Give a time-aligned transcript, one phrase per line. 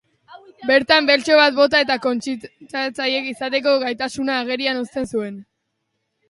[0.69, 5.39] Bertan, bertso bat bota eta konkistatzailea izateko gaitasuna agerian uzten zuen.